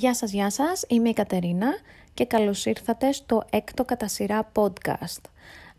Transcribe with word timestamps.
Γεια 0.00 0.14
σας, 0.14 0.32
γεια 0.32 0.50
σας. 0.50 0.84
Είμαι 0.88 1.08
η 1.08 1.12
Κατερίνα 1.12 1.68
και 2.14 2.24
καλώς 2.24 2.66
ήρθατε 2.66 3.12
στο 3.12 3.42
έκτο 3.50 3.84
κατά 3.84 4.08
σειρά 4.08 4.52
podcast 4.54 5.20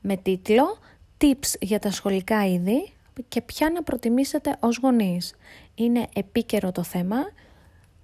με 0.02 0.18
τίτλο 0.18 0.78
«Tips 1.22 1.56
για 1.60 1.80
τα 1.80 1.92
σχολικά 1.92 2.48
είδη 2.48 2.94
και 3.28 3.42
ποια 3.42 3.70
να 3.70 3.84
προτιμήσετε 3.84 4.58
ως 4.60 4.78
γονείς». 4.78 5.36
Είναι 5.76 6.08
επίκαιρο 6.16 6.72
το 6.72 6.84
θέμα 6.84 7.18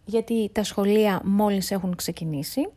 γιατί 0.05 0.49
τα 0.53 0.63
σχολεία 0.63 1.21
μόλις 1.23 1.71
έχουν 1.71 1.95
ξεκινήσει 1.95 2.69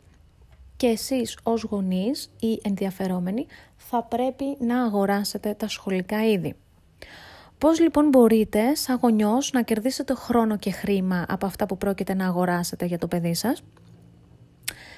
και 0.77 0.87
εσείς 0.87 1.37
ως 1.43 1.63
γονείς 1.63 2.31
ή 2.39 2.59
ενδιαφερόμενοι 2.63 3.45
θα 3.77 4.03
πρέπει 4.03 4.57
να 4.59 4.83
αγοράσετε 4.83 5.53
τα 5.53 5.67
σχολικά 5.67 6.25
είδη. 6.27 6.55
Πώς 7.61 7.79
λοιπόν 7.79 8.09
μπορείτε 8.09 8.75
σαν 8.75 8.99
γονιός 9.01 9.51
να 9.51 9.61
κερδίσετε 9.61 10.13
χρόνο 10.13 10.57
και 10.57 10.71
χρήμα 10.71 11.25
από 11.27 11.45
αυτά 11.45 11.65
που 11.65 11.77
πρόκειται 11.77 12.13
να 12.13 12.25
αγοράσετε 12.25 12.85
για 12.85 12.97
το 12.97 13.07
παιδί 13.07 13.33
σας; 13.33 13.63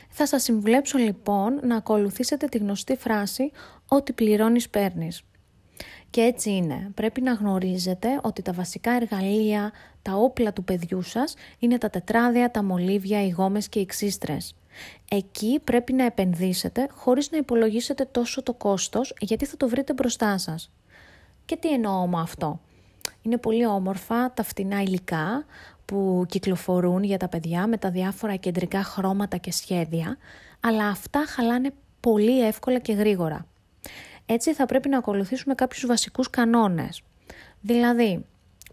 Θα 0.09 0.27
σας 0.27 0.44
συμβουλέψω 0.44 0.98
λοιπόν 0.98 1.59
να 1.63 1.76
ακολουθήσετε 1.76 2.45
τη 2.45 2.57
γνωστή 2.57 2.95
φράση 2.95 3.52
«Ό,τι 3.88 4.13
πληρώνεις 4.13 4.70
παίρνεις». 4.70 5.21
Και 6.09 6.21
έτσι 6.21 6.52
είναι. 6.52 6.91
Πρέπει 6.94 7.21
να 7.21 7.34
γνωρίζετε 7.34 8.20
ότι 8.21 8.41
τα 8.41 8.54
βασικά 8.54 8.91
εργαλεία, 8.91 9.71
τα 10.02 10.13
όπλα 10.13 10.54
του 10.54 10.63
παιδιού 10.63 11.02
σας 11.02 11.34
είναι 11.59 11.77
τα 11.77 11.90
τετράδια, 11.90 12.52
τα 12.52 12.63
μολύβια, 12.63 13.26
οι 13.26 13.30
γόμες 13.30 13.70
και 13.70 13.80
οι 13.80 13.85
ξύστρες. 13.85 14.55
Εκεί 15.09 15.59
πρέπει 15.63 15.93
να 15.93 16.05
επενδύσετε 16.05 16.88
χωρίς 16.91 17.32
να 17.32 17.38
υπολογίσετε 17.38 18.05
τόσο 18.05 18.43
το 18.43 18.54
κόστος 18.54 19.13
γιατί 19.20 19.45
θα 19.45 19.57
το 19.57 19.68
βρείτε 19.68 19.93
μπροστά 19.93 20.38
σας. 20.38 20.71
Και 21.46 21.56
τι 21.56 21.74
εννοώ 21.74 22.08
με 22.08 22.20
αυτό; 22.22 22.60
Είναι 23.22 23.38
πολύ 23.38 23.66
όμορφα 23.66 24.32
τα 24.34 24.44
φτηνά 24.44 24.82
υλικά 24.82 25.46
που 25.86 26.26
κυκλοφορούν 26.28 27.04
για 27.04 27.18
τα 27.18 27.28
παιδιά 27.28 27.68
με 27.68 27.77
τα 27.77 27.90
διάφορα 27.91 28.35
κεντρικά 28.35 28.84
χρώματα 28.84 29.38
και 29.38 29.52
σχέδια, 29.52 30.18
αλλά 30.60 30.88
αυτά 30.88 31.26
χαλάνε 31.27 31.74
πολύ 32.00 32.46
εύκολα 32.46 32.80
και 32.80 32.94
γρήγορα. 32.94 33.46
Έτσι 34.26 34.54
θα 34.54 34.66
πρέπει 34.66 34.90
να 34.90 34.98
ακολουθήσουμε 34.98 35.55
κάποιους 35.55 35.85
βασικούς 35.85 36.30
κανόνες. 36.30 37.02
Δηλαδή, 37.62 38.26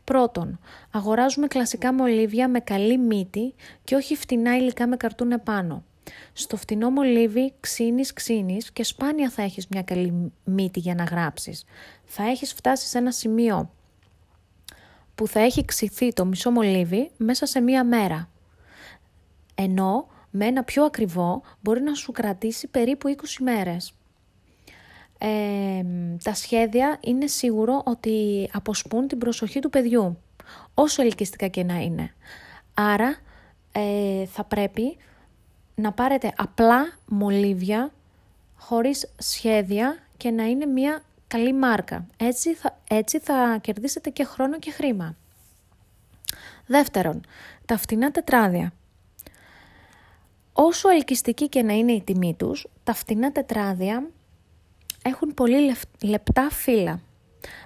πρώτον, 0.04 0.58
αγοράζουμε 0.90 1.46
κλασικά 1.46 1.92
μολύβια 1.94 2.48
με 2.48 2.60
καλή 2.60 2.98
μύτη 2.98 3.54
και 3.84 3.94
όχι 3.94 4.16
φτηνά 4.16 4.56
υλικά 4.56 4.86
με 4.86 4.96
καρτούν 4.96 5.32
επάνω. 5.32 5.84
Στο 6.32 6.56
φτηνό 6.56 6.90
μολύβι 6.90 7.52
ξύνεις 7.60 8.12
ξύνεις 8.12 8.72
και 8.72 8.84
σπάνια 8.84 9.30
θα 9.30 9.42
έχεις 9.42 9.66
μια 9.66 9.82
καλή 9.82 10.32
μύτη 10.44 10.80
για 10.80 10.94
να 10.94 11.04
γράψεις. 11.04 11.64
Θα 12.04 12.22
έχεις 12.22 12.52
φτάσει 12.52 12.86
σε 12.86 12.98
ένα 12.98 13.10
σημείο 13.10 13.70
που 15.14 15.26
θα 15.26 15.40
έχει 15.40 15.64
ξυθεί 15.64 16.12
το 16.12 16.24
μισό 16.24 16.50
μολύβι 16.50 17.10
μέσα 17.16 17.46
σε 17.46 17.60
μία 17.60 17.84
μέρα. 17.84 18.28
Ενώ 19.54 20.06
με 20.30 20.46
ένα 20.46 20.64
πιο 20.64 20.84
ακριβό 20.84 21.42
μπορεί 21.60 21.80
να 21.80 21.94
σου 21.94 22.12
κρατήσει 22.12 22.66
περίπου 22.66 23.14
20 23.16 23.24
μέρες. 23.40 23.92
Ε, 25.18 25.84
τα 26.22 26.34
σχέδια 26.34 26.98
είναι 27.00 27.26
σίγουρο 27.26 27.82
ότι 27.86 28.48
αποσπούν 28.52 29.08
την 29.08 29.18
προσοχή 29.18 29.60
του 29.60 29.70
παιδιού, 29.70 30.18
όσο 30.74 31.02
ελκυστικά 31.02 31.46
και 31.46 31.64
να 31.64 31.74
είναι. 31.74 32.14
Άρα 32.74 33.16
ε, 33.72 34.26
θα 34.26 34.44
πρέπει 34.44 34.96
να 35.80 35.92
πάρετε 35.92 36.32
απλά 36.36 36.92
μολύβια 37.06 37.92
χωρίς 38.56 39.12
σχέδια 39.18 39.98
και 40.16 40.30
να 40.30 40.44
είναι 40.44 40.66
μια 40.66 41.02
καλή 41.26 41.52
μάρκα. 41.52 42.06
Έτσι 42.16 42.54
θα, 42.54 42.78
έτσι 42.88 43.18
θα 43.18 43.58
κερδίσετε 43.60 44.10
και 44.10 44.24
χρόνο 44.24 44.58
και 44.58 44.70
χρήμα. 44.70 45.16
Δεύτερον, 46.66 47.20
τα 47.66 47.76
φτηνά 47.76 48.10
τετράδια. 48.10 48.72
Όσο 50.52 50.88
ελκυστική 50.88 51.48
και 51.48 51.62
να 51.62 51.72
είναι 51.72 51.92
η 51.92 52.02
τιμή 52.02 52.34
τους, 52.34 52.66
τα 52.84 52.94
φτηνά 52.94 53.32
τετράδια 53.32 54.06
έχουν 55.02 55.34
πολύ 55.34 55.74
λεπτά 56.00 56.50
φύλλα. 56.50 57.00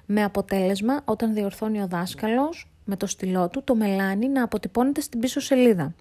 Με 0.07 0.25
αποτέλεσμα, 0.25 1.03
όταν 1.05 1.35
διορθώνει 1.35 1.83
ο 1.83 1.87
δάσκαλος, 1.87 2.71
με 2.85 2.97
το 2.97 3.07
στυλό 3.07 3.49
του, 3.49 3.63
το 3.65 3.75
μελάνι 3.75 4.29
να 4.29 4.43
αποτυπώνεται 4.43 5.01
στην 5.01 5.21
πίσω 5.21 5.41
σελίδα. 5.41 5.95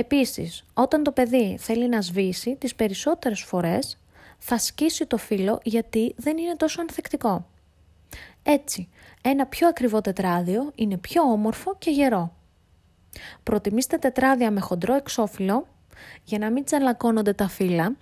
Επίσης, 0.00 0.64
όταν 0.74 1.02
το 1.02 1.12
παιδί 1.12 1.56
θέλει 1.58 1.88
να 1.88 2.00
σβήσει, 2.00 2.56
τις 2.56 2.74
περισσότερες 2.74 3.40
φορές 3.40 3.98
θα 4.38 4.58
σκίσει 4.58 5.06
το 5.06 5.16
φύλλο 5.16 5.60
γιατί 5.62 6.14
δεν 6.16 6.38
είναι 6.38 6.56
τόσο 6.56 6.80
ανθεκτικό. 6.80 7.46
Έτσι, 8.42 8.88
ένα 9.22 9.46
πιο 9.46 9.68
ακριβό 9.68 10.00
τετράδιο 10.00 10.72
είναι 10.74 10.96
πιο 10.96 11.22
όμορφο 11.22 11.76
και 11.78 11.90
γερό. 11.90 12.32
Προτιμήστε 13.42 13.98
τετράδια 13.98 14.50
με 14.50 14.60
χοντρό 14.60 14.94
εξώφυλλο 14.94 15.66
για 16.24 16.38
να 16.38 16.50
μην 16.50 16.64
τσαλακώνονται 16.64 17.32
τα 17.32 17.48
φύλλα 17.48 17.96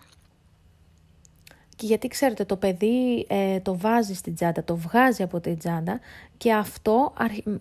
και 1.76 1.86
γιατί 1.86 2.08
ξέρετε 2.08 2.44
το 2.44 2.56
παιδί 2.56 3.26
ε, 3.28 3.60
το 3.60 3.78
βάζει 3.78 4.14
στην 4.14 4.34
τσάντα, 4.34 4.64
το 4.64 4.76
βγάζει 4.76 5.22
από 5.22 5.40
την 5.40 5.58
τσάντα 5.58 6.00
και 6.36 6.52
αυτό 6.52 7.12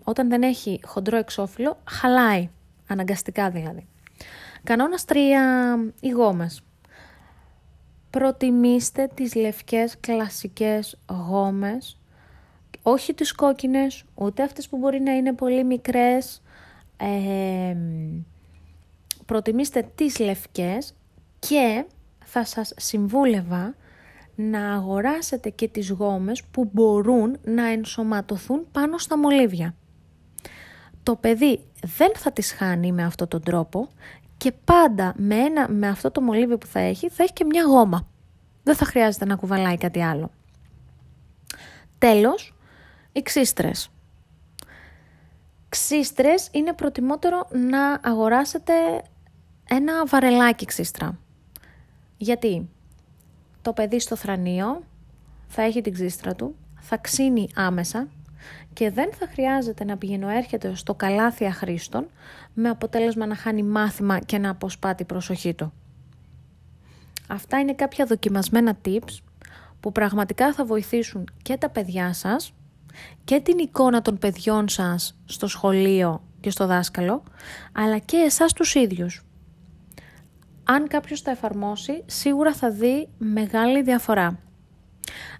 όταν 0.03 0.29
δεν 0.29 0.43
έχει 0.43 0.79
χοντρό 0.85 1.17
εξώφυλλο 1.17 1.77
χαλάει, 1.83 2.49
αναγκαστικά 2.87 3.49
δηλαδή. 3.49 3.87
Κανόνας 4.67 5.05
3. 5.05 5.15
Οι 5.99 6.09
γόμες. 6.09 6.61
Προτιμήστε 8.09 9.09
τις 9.13 9.35
λευκές 9.35 9.99
κλασικές 9.99 10.99
γόμες, 11.09 11.99
όχι 12.81 13.13
τις 13.13 13.31
κόκκινες, 13.31 14.03
ούτε 14.15 14.43
αυτές 14.43 14.69
που 14.69 14.77
μπορεί 14.77 14.99
να 14.99 15.11
είναι 15.11 15.33
πολύ 15.33 15.63
μικρές. 15.63 16.41
προτιμήστε 19.25 19.89
τις 19.95 20.19
λευκές 20.19 20.93
και 21.39 21.85
θα 22.25 22.45
σας 22.45 22.73
συμβούλευα 22.77 23.75
να 24.35 24.73
αγοράσετε 24.73 25.49
και 25.49 25.67
τις 25.67 25.89
γόμες 25.89 26.43
που 26.43 26.69
μπορούν 26.73 27.37
να 27.43 27.65
ενσωματωθούν 27.67 28.67
πάνω 28.71 28.97
στα 28.97 29.17
μολύβια. 29.17 29.75
Το 31.03 31.15
παιδί 31.15 31.59
δεν 31.97 32.11
θα 32.15 32.31
τις 32.31 32.51
χάνει 32.51 32.91
με 32.91 33.03
αυτόν 33.03 33.27
τον 33.27 33.43
τρόπο 33.43 33.89
και 34.37 34.51
πάντα 34.51 35.13
με, 35.17 35.35
ένα, 35.35 35.69
με 35.69 35.87
αυτό 35.87 36.11
το 36.11 36.21
μολύβι 36.21 36.57
που 36.57 36.65
θα 36.65 36.79
έχει 36.79 37.09
θα 37.09 37.23
έχει 37.23 37.33
και 37.33 37.45
μια 37.45 37.63
γόμα. 37.63 38.07
Δεν 38.63 38.75
θα 38.75 38.85
χρειάζεται 38.85 39.25
να 39.25 39.35
κουβαλάει 39.35 39.77
κάτι 39.77 40.03
άλλο. 40.03 40.31
Τέλος, 41.97 42.53
οι 43.11 43.21
ξύστρες. 43.21 43.89
Ξύστρες 45.69 46.49
είναι 46.51 46.73
προτιμότερο 46.73 47.47
να 47.51 47.99
αγοράσετε 48.03 48.73
ένα 49.69 50.05
βαρελάκι 50.05 50.65
ξύστρα. 50.65 51.19
Γιατί; 52.17 52.69
Το 53.61 53.73
παιδί 53.73 53.99
στο 53.99 54.15
θρανίο 54.15 54.83
θα 55.47 55.61
έχει 55.61 55.81
την 55.81 55.93
ξύστρα 55.93 56.35
του, 56.35 56.55
θα 56.79 56.97
ξύνει 56.97 57.49
άμεσα 57.55 58.07
και 58.73 58.91
δεν 58.91 59.09
θα 59.13 59.27
χρειάζεται 59.31 59.83
να 59.83 59.97
πηγαίνω 59.97 60.29
έρχεται 60.29 60.75
στο 60.75 60.93
καλάθι 60.95 61.45
αχρήστων 61.45 62.07
με 62.53 62.69
αποτέλεσμα 62.69 63.25
να 63.25 63.35
χάνει 63.35 63.63
μάθημα 63.63 64.19
και 64.19 64.37
να 64.37 64.49
αποσπά 64.49 64.95
την 64.95 65.05
προσοχή 65.05 65.53
του. 65.53 65.73
Αυτά 67.27 67.59
είναι 67.59 67.73
κάποια 67.73 68.05
δοκιμασμένα 68.05 68.77
tips 68.85 69.17
που 69.79 69.91
πραγματικά 69.91 70.53
θα 70.53 70.65
βοηθήσουν 70.65 71.29
και 71.41 71.57
τα 71.57 71.69
παιδιά 71.69 72.13
σας 72.13 72.53
και 73.23 73.39
την 73.39 73.57
εικόνα 73.57 74.01
των 74.01 74.17
παιδιών 74.17 74.67
σας 74.67 75.19
στο 75.25 75.47
σχολείο 75.47 76.21
και 76.39 76.49
στο 76.49 76.65
δάσκαλο, 76.65 77.23
αλλά 77.71 77.97
και 77.97 78.17
εσάς 78.17 78.53
τους 78.53 78.75
ίδιους. 78.75 79.25
Αν 80.63 80.87
κάποιος 80.87 81.21
τα 81.21 81.31
εφαρμόσει, 81.31 82.03
σίγουρα 82.05 82.53
θα 82.53 82.71
δει 82.71 83.09
μεγάλη 83.17 83.81
διαφορά. 83.81 84.39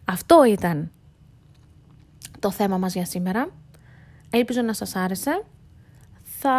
Αυτό 0.06 0.44
ήταν 0.44 0.92
το 2.48 2.54
θέμα 2.54 2.78
μας 2.78 2.94
για 2.94 3.06
σήμερα. 3.06 3.50
Ελπίζω 4.30 4.62
να 4.62 4.74
σας 4.74 4.96
άρεσε. 4.96 5.44
Θα 6.24 6.56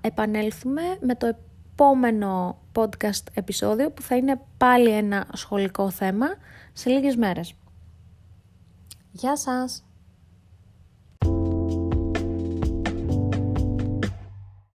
επανέλθουμε 0.00 0.82
με 1.00 1.14
το 1.14 1.36
επόμενο 1.74 2.58
podcast 2.74 3.24
επεισόδιο 3.34 3.90
που 3.90 4.02
θα 4.02 4.16
είναι 4.16 4.40
πάλι 4.56 4.90
ένα 4.90 5.26
σχολικό 5.32 5.90
θέμα 5.90 6.26
σε 6.72 6.90
λίγες 6.90 7.16
μέρες. 7.16 7.54
Γεια 9.12 9.36
σας! 9.36 9.84